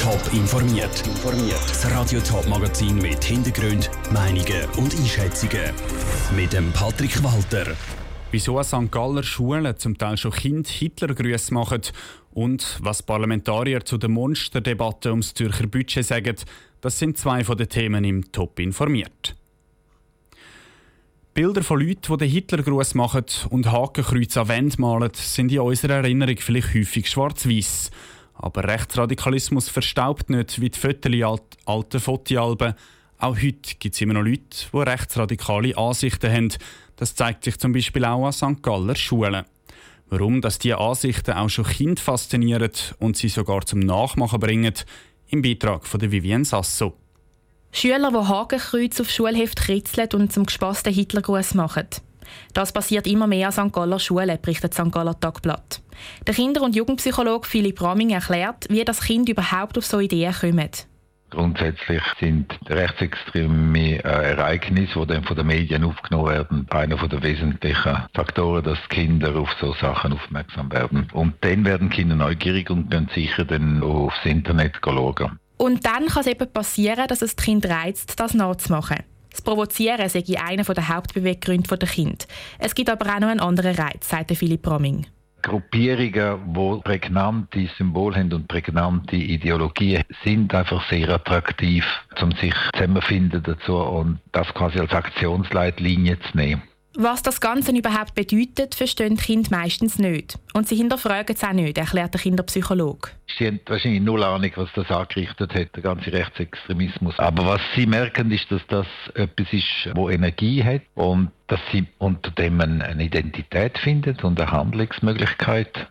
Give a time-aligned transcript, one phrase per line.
[0.00, 1.02] Top informiert.
[1.68, 5.74] Das Radio Top Magazin mit Hintergrund, Meinungen und Einschätzungen
[6.34, 7.76] mit dem Patrick Walter.
[8.30, 8.90] Wieso St.
[8.90, 11.82] Galler Schulen zum Teil schon Kind Hitlergrüße machen
[12.32, 16.36] und was Parlamentarier zu der Monsterdebatte ums Zürcher Budget sagen,
[16.80, 19.36] das sind zwei von den Themen im Top informiert.
[21.34, 25.96] Bilder von Leuten, die den Hitlergruß machen und Hakenkreuze an Wände malen, sind in unserer
[25.96, 27.90] Erinnerung vielleicht häufig schwarz-weiß.
[28.42, 32.74] Aber Rechtsradikalismus verstaubt nicht wie die Fotos alten Fotoalben.
[33.18, 36.48] Auch heute gibt es immer noch Leute, die rechtsradikale Ansichten haben.
[36.96, 38.62] Das zeigt sich zum Beispiel auch an St.
[38.62, 39.44] Galler Schulen.
[40.08, 44.74] Warum dass diese Ansichten auch schon Kinder faszinieren und sie sogar zum Nachmachen bringen,
[45.28, 46.96] im Beitrag von Vivienne Sasso.
[47.72, 51.86] Schüler, die Hakenkreuz auf Schulheft kritzeln und zum gespaßten Hitlergruß machen.
[52.54, 53.72] Das passiert immer mehr an St.
[53.72, 54.90] Galler Schulen, berichtet St.
[54.90, 55.80] Galler Tagblatt.
[56.26, 60.86] Der Kinder- und Jugendpsychologe Philipp Raming erklärt, wie das Kind überhaupt auf so Ideen kommt.
[61.30, 67.98] Grundsätzlich sind rechtsextreme äh, Ereignisse, die dann von den Medien aufgenommen werden, einer der wesentlichen
[68.14, 71.08] Faktoren, dass Kinder auf so Sachen aufmerksam werden.
[71.12, 75.38] Und dann werden Kinder neugierig und können sicher dann aufs Internet schauen.
[75.56, 79.04] Und dann kann es eben passieren, dass es das Kind reizt, das nachzumachen.
[79.30, 82.26] Das Provozieren sei einer der Hauptbeweggründe der Kind.
[82.58, 85.06] Es gibt aber auch noch einen anderen Reiz, sagt Philipp Romming.
[85.42, 91.84] Gruppierungen, die prägnante Symbole haben und prägnante Ideologien, sind einfach sehr attraktiv,
[92.20, 96.62] um sich zusammenfinden dazu und das quasi als Aktionsleitlinie zu nehmen.
[96.94, 100.38] Was das Ganze überhaupt bedeutet, verstehen die Kinder meistens nicht.
[100.54, 103.10] Und sie hinterfragen es auch nicht, erklärt der Kinderpsychologe.
[103.38, 107.16] Sie haben wahrscheinlich null Ahnung, was das angerichtet hat, der ganze Rechtsextremismus.
[107.18, 111.86] Aber was sie merken, ist, dass das etwas ist, wo Energie hat und dass sie
[111.98, 115.88] unter dem eine Identität findet und eine Handlungsmöglichkeit.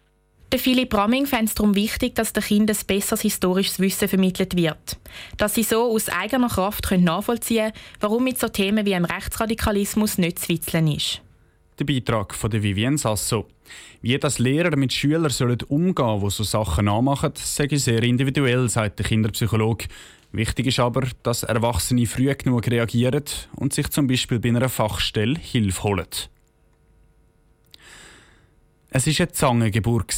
[0.52, 4.56] Der Philipp Ramming fände es darum wichtig, dass den Kindern ein besseres historisches Wissen vermittelt
[4.56, 4.98] wird.
[5.38, 9.06] Dass sie so aus eigener Kraft können nachvollziehen können, warum mit so Themen wie dem
[9.06, 11.22] Rechtsradikalismus nicht zu witzeln ist.
[11.78, 13.46] Der Beitrag von der Vivienne Sasso.
[14.02, 18.68] Wie das Lehrer mit Schülern sollen umgehen, die so Sachen nachmachen, sage ich sehr individuell,
[18.70, 19.86] sagt der Kinderpsychologe.
[20.32, 23.24] Wichtig ist aber, dass Erwachsene früh genug reagieren
[23.56, 26.08] und sich zum Beispiel bei einer Fachstelle Hilfe holen.
[28.92, 30.16] Es war eine Zangengeburt.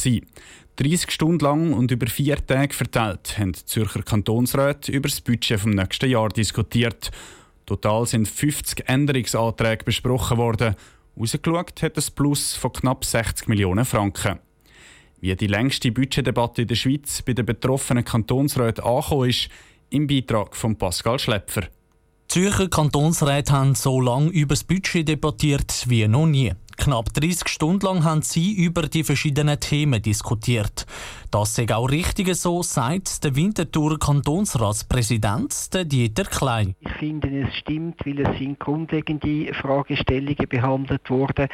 [0.76, 5.60] 30 Stunden lang und über vier Tage verteilt haben die Zürcher Kantonsräte über das Budget
[5.60, 7.10] vom nächsten Jahr diskutiert.
[7.66, 10.74] Total sind 50 Änderungsanträge besprochen worden.
[11.18, 14.38] Rausgeschaut hat es Plus von knapp 60 Millionen Franken.
[15.20, 19.50] Wie die längste Budgetdebatte in der Schweiz bei den betroffenen Kantonsräten angekommen ist,
[19.90, 21.62] im Beitrag von Pascal Schlepfer.
[21.62, 21.68] Die
[22.28, 26.54] Zürcher Kantonsräte haben so lange über das Budget debattiert wie noch nie.
[26.82, 30.84] Knapp 30 Stunden lang haben sie über die verschiedenen Themen diskutiert.
[31.30, 36.74] Das sei auch richtig so, sagt der Winterthur Kantonsratspräsident Dieter Klein.
[36.80, 41.46] Ich finde, es stimmt, weil es sind grundlegende Fragestellungen behandelt worden,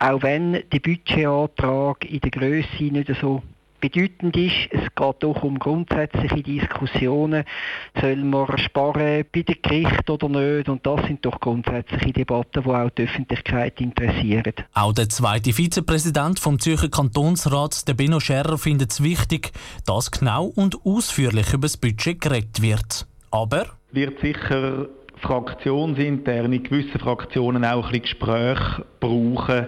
[0.00, 3.40] auch wenn der Budgetantrag in der Größe nicht so
[3.82, 7.42] Bedeutend ist, es geht doch um grundsätzliche Diskussionen.
[8.00, 10.68] Soll man sparen bei den Gerichten oder nicht?
[10.68, 14.52] Und das sind doch grundsätzliche Debatten, die auch die Öffentlichkeit interessieren.
[14.72, 19.50] Auch der zweite Vizepräsident vom Zürcher Kantonsrat, der Benno Scherrer, findet es wichtig,
[19.84, 23.08] dass genau und ausführlich über das Budget geredet wird.
[23.32, 24.86] Aber wird sicher
[25.22, 29.66] fraktionsintern in gewissen Fraktionen auch ein bisschen Gespräche brauchen,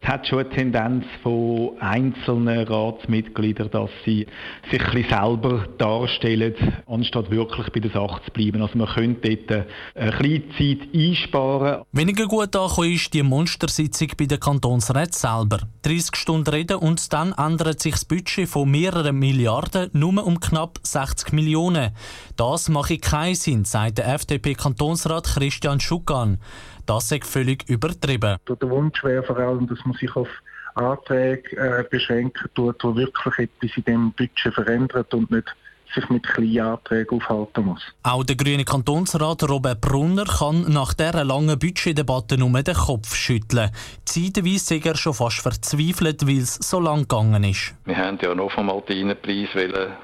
[0.00, 4.26] es hat schon eine Tendenz von einzelnen Ratsmitgliedern, dass sie
[4.70, 6.54] sich ein bisschen selber darstellen,
[6.86, 8.62] anstatt wirklich bei der Sache zu bleiben.
[8.62, 11.82] Also man könnte dort eine kleine Zeit einsparen.
[11.92, 15.60] Weniger gut angekommen ist die Monstersitzung bei der Kantonsrat selber.
[15.82, 20.78] 30 Stunden reden und dann ändert sich das Budget von mehreren Milliarden nur um knapp
[20.82, 21.92] 60 Millionen.
[22.36, 26.38] Das mache keinen Sinn, sagt der FDP-Kantonsrat Christian Schukan.
[26.86, 28.36] Das sei völlig übertrieben.
[28.48, 30.28] Der Wunsch wäre vor allem, dass man sich auf
[30.76, 35.54] Anträge äh, beschränken tut, wo wirklich etwas in dem Budget verändert und nicht
[35.94, 37.82] sich mit kleinen Anträgen aufhalten muss.
[38.02, 43.70] Auch der grüne Kantonsrat Robert Brunner kann nach dieser langen Budgetdebatte nur den Kopf schütteln.
[44.04, 47.74] Zeitweise sei er schon fast verzweifelt, weil es so lang gegangen ist.
[47.84, 49.48] Wir haben ja noch einmal den Preis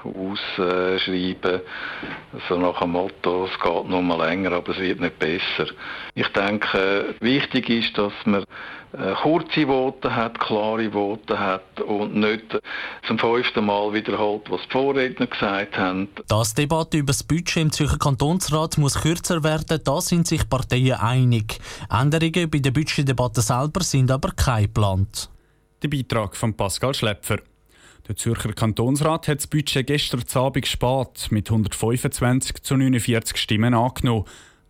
[0.03, 1.61] ausschreiben,
[2.47, 5.71] so nach dem Motto, es geht noch mal länger, aber es wird nicht besser.
[6.15, 8.43] Ich denke, wichtig ist, dass man
[8.93, 12.59] äh, kurze Worte hat, klare Worte hat und nicht
[13.07, 16.09] zum fünften Mal wiederholt, was die Vorredner gesagt haben.
[16.27, 20.47] Dass die Debatte über das Budget im Zürcher Kantonsrat muss kürzer werden, da sind sich
[20.47, 21.59] Parteien einig.
[21.89, 25.29] Änderungen bei der Budgetdebatte selber sind aber kein geplant.
[25.81, 27.39] Der Beitrag von Pascal Schlepfer.
[28.07, 34.25] Der Zürcher Kantonsrat hat das Budget gestern Abend spät mit 125 zu 49 Stimmen angenommen.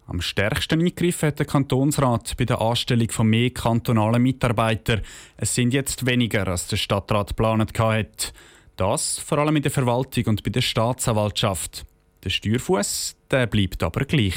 [0.05, 5.01] Am stärksten eingegriffen hat der Kantonsrat bei der Anstellung von mehr kantonalen Mitarbeitern.
[5.37, 8.33] Es sind jetzt weniger, als der Stadtrat geplant hat.
[8.75, 11.85] Das vor allem in der Verwaltung und bei der Staatsanwaltschaft.
[12.23, 14.35] Der Steuerfuß der bleibt aber gleich.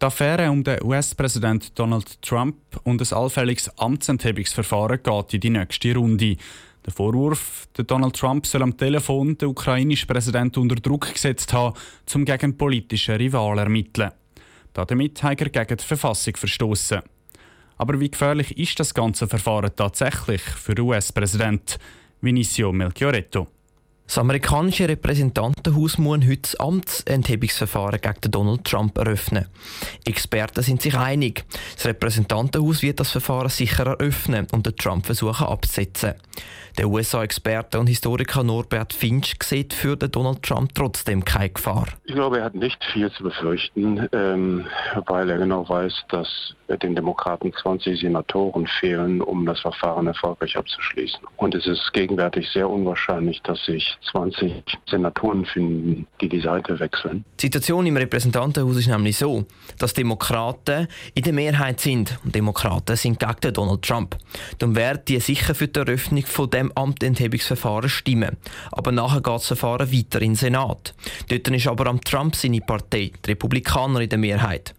[0.00, 5.94] Die Affäre um den US-Präsident Donald Trump und ein allfälliges Amtsenthebungsverfahren geht in die nächste
[5.94, 6.36] Runde.
[6.84, 11.76] Der Vorwurf, der Donald Trump soll am Telefon den ukrainischen Präsidenten unter Druck gesetzt haben,
[12.14, 14.12] um gegen politische Rivalen ermitteln.
[14.72, 17.00] Damit hat er gegen die Verfassung verstoßen.
[17.76, 21.78] Aber wie gefährlich ist das ganze Verfahren tatsächlich für den US-Präsident?
[22.20, 23.46] Vinicio Melchioretto.
[24.06, 29.46] Das amerikanische Repräsentantenhaus muss heute das Amtsenthebungsverfahren gegen Donald Trump eröffnen.
[30.04, 31.44] Experten sind sich einig.
[31.74, 36.14] Das Repräsentantenhaus wird das Verfahren sicher eröffnen und den Trump versuchen abzusetzen.
[36.78, 41.86] Der USA-Experte und Historiker Norbert Finch sieht für den Donald Trump trotzdem keine Gefahr.
[42.04, 44.66] Ich glaube, er hat nicht viel zu befürchten, ähm,
[45.06, 51.20] weil er genau weiß, dass den Demokraten 20 Senatoren fehlen, um das Verfahren erfolgreich abzuschließen.
[51.36, 57.24] Und es ist gegenwärtig sehr unwahrscheinlich, dass sich 20 Senatoren finden, die die Seite wechseln.
[57.40, 59.44] Die Situation im Repräsentantenhaus ist nämlich so,
[59.78, 64.16] dass Demokraten in der Mehrheit sind und Demokraten sind gegen Donald Trump.
[64.58, 68.36] Dann werden die sicher für die Eröffnung von dem Amtenthebungsverfahren stimmen.
[68.72, 70.94] Aber nachher geht das Verfahren weiter in den Senat.
[71.28, 74.74] Dort ist aber am Trump seine Partei, die Republikaner, in der Mehrheit.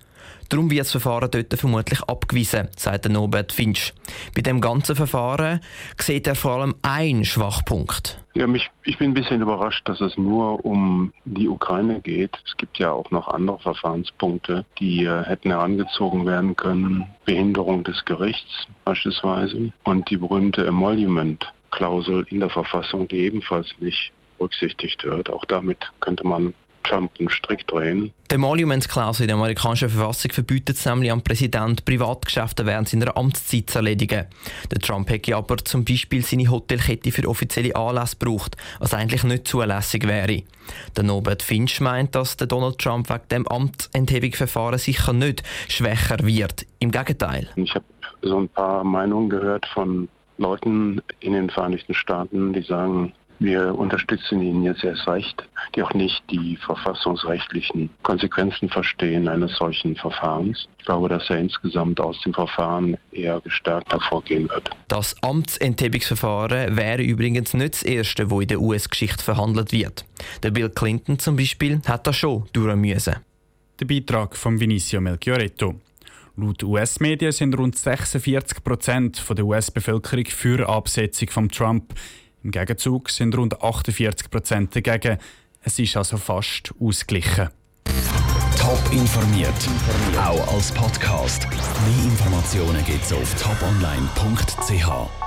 [0.49, 3.93] Darum wird das Verfahren dort vermutlich abgewiesen, sagt Norbert Finch.
[4.35, 5.59] Bei dem ganzen Verfahren
[5.99, 8.23] sieht er vor allem einen Schwachpunkt.
[8.33, 12.37] Ja, mich, ich bin ein bisschen überrascht, dass es nur um die Ukraine geht.
[12.45, 17.05] Es gibt ja auch noch andere Verfahrenspunkte, die äh, hätten herangezogen werden können.
[17.25, 25.03] Behinderung des Gerichts beispielsweise und die berühmte Emolument-Klausel in der Verfassung, die ebenfalls nicht berücksichtigt
[25.03, 25.29] wird.
[25.29, 26.53] Auch damit könnte man
[26.87, 28.13] Trump einen Strick drehen.
[28.29, 33.69] Die Emoluments-Klausel in der amerikanischen Verfassung verbietet es nämlich am Präsident, Privatgeschäfte während seiner Amtszeit
[33.69, 34.25] zu erledigen.
[34.71, 39.47] Der Trump hätte aber zum Beispiel seine Hotelkette für offizielle Anlässe gebraucht, was eigentlich nicht
[39.47, 40.43] zulässig wäre.
[40.95, 46.65] Der Norbert Finch meint, dass der Donald Trump wegen dem Amtsenthebungsverfahren sicher nicht schwächer wird.
[46.79, 47.49] Im Gegenteil.
[47.55, 47.85] Ich habe
[48.21, 54.41] so ein paar Meinungen gehört von Leuten in den Vereinigten Staaten, die sagen, wir unterstützen
[54.41, 60.67] ihn jetzt erst recht, die auch nicht die verfassungsrechtlichen Konsequenzen verstehen eines solchen Verfahrens.
[60.79, 64.69] Ich glaube, dass er insgesamt aus dem Verfahren eher gestärkt hervorgehen wird.
[64.87, 70.05] Das Amtsenthebungsverfahren wäre übrigens nicht das erste, wo in der US-Geschichte verhandelt wird.
[70.43, 73.15] Der Bill Clinton zum Beispiel hat das schon durch müssen.
[73.79, 75.75] Der Beitrag von Vinicio Melchioretto.
[76.39, 81.93] Laut US-Medien sind rund 46 Prozent der US-Bevölkerung für Absetzung von Trump.
[82.47, 85.17] Im Gegenzug sind rund 48 Prozent dagegen.
[85.63, 87.49] Es ist also fast ausgeglichen.
[88.57, 89.51] Top informiert,
[90.17, 91.45] auch als Podcast.
[91.49, 95.26] Mehr Informationen gibt es auf toponline.ch.